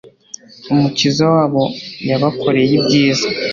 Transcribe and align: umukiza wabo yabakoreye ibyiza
umukiza 0.73 1.23
wabo 1.33 1.63
yabakoreye 2.09 2.71
ibyiza 2.79 3.27